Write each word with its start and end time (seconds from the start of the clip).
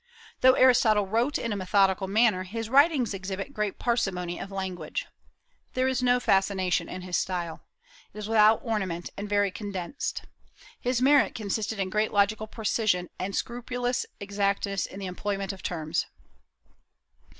Though 0.39 0.53
Aristotle 0.53 1.05
wrote 1.05 1.37
in 1.37 1.53
a 1.53 1.55
methodical 1.55 2.07
manner, 2.07 2.41
his 2.41 2.69
writings 2.71 3.13
exhibit 3.13 3.53
great 3.53 3.77
parsimony 3.77 4.39
of 4.39 4.49
language. 4.51 5.05
There 5.75 5.87
is 5.87 6.01
no 6.01 6.19
fascination 6.19 6.89
in 6.89 7.03
his 7.03 7.15
style. 7.15 7.67
It 8.11 8.17
is 8.17 8.27
without 8.27 8.61
ornament, 8.63 9.11
and 9.15 9.29
very 9.29 9.51
condensed. 9.51 10.23
His 10.79 11.03
merit 11.03 11.35
consisted 11.35 11.77
in 11.79 11.91
great 11.91 12.11
logical 12.11 12.47
precision 12.47 13.09
and 13.19 13.35
scrupulous 13.35 14.07
exactness 14.19 14.87
in 14.87 14.97
the 14.99 15.05
employment 15.05 15.53
of 15.53 15.61
terms. 15.61 16.07